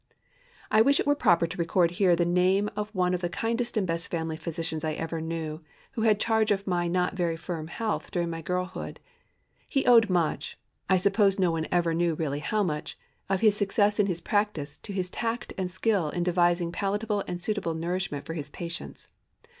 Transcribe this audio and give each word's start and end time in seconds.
I 0.71 0.81
wish 0.81 0.99
it 0.99 1.05
were 1.05 1.13
proper 1.13 1.45
to 1.45 1.57
record 1.57 1.91
here 1.91 2.15
the 2.15 2.25
name 2.25 2.71
of 2.75 2.89
one 2.95 3.13
of 3.13 3.21
the 3.21 3.29
kindest 3.29 3.77
and 3.77 3.85
best 3.85 4.07
family 4.09 4.35
physicians 4.35 4.83
I 4.83 4.93
ever 4.93 5.21
knew, 5.21 5.61
who 5.91 6.01
had 6.01 6.19
charge 6.19 6.49
of 6.49 6.65
my 6.65 6.87
not 6.87 7.13
very 7.13 7.37
firm 7.37 7.67
health 7.67 8.09
during 8.09 8.31
my 8.31 8.41
girlhood. 8.41 8.99
He 9.69 9.85
owed 9.85 10.09
much—I 10.09 10.97
suppose 10.97 11.37
no 11.37 11.51
one 11.51 11.67
ever 11.71 11.93
knew 11.93 12.15
really 12.15 12.39
how 12.39 12.63
much—of 12.63 13.41
his 13.41 13.55
success 13.55 13.99
in 13.99 14.07
his 14.07 14.21
practice 14.21 14.79
to 14.79 14.91
his 14.91 15.11
tact 15.11 15.53
and 15.55 15.69
skill 15.69 16.09
in 16.09 16.23
devising 16.23 16.71
palatable 16.71 17.23
and 17.27 17.39
suitable 17.39 17.75
nourishment 17.75 18.25
for 18.25 18.33
his 18.33 18.49
patients. 18.49 19.07